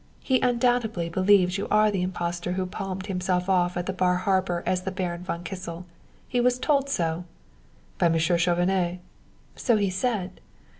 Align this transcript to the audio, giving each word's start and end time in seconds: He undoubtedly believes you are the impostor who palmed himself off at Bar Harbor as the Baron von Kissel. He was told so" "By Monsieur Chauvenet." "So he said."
He 0.23 0.41
undoubtedly 0.41 1.09
believes 1.09 1.59
you 1.59 1.67
are 1.69 1.91
the 1.91 2.01
impostor 2.01 2.53
who 2.53 2.65
palmed 2.65 3.05
himself 3.05 3.47
off 3.47 3.77
at 3.77 3.97
Bar 3.97 4.15
Harbor 4.15 4.63
as 4.65 4.81
the 4.81 4.89
Baron 4.89 5.23
von 5.23 5.43
Kissel. 5.43 5.85
He 6.27 6.41
was 6.41 6.57
told 6.57 6.89
so" 6.89 7.25
"By 7.99 8.09
Monsieur 8.09 8.39
Chauvenet." 8.39 8.97
"So 9.55 9.77
he 9.77 9.91
said." 9.91 10.41